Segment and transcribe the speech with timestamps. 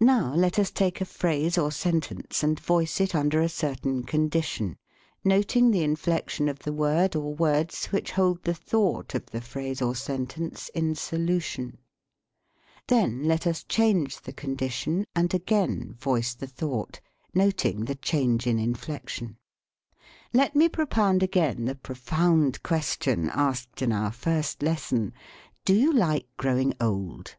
[0.00, 4.76] Now let us take a phrase or sentence, and voice it under a certain condition,
[5.24, 9.82] noting the inflection of the word or words which hold the thought of the phrase
[9.82, 11.78] or sentence in so lution.
[12.86, 17.00] Then let us change the condition and again voice the thought,
[17.34, 19.36] noting the change in inflection.
[20.32, 25.12] Let me propound again the profound question asked in our first lesson:
[25.64, 27.34] Do you like growing old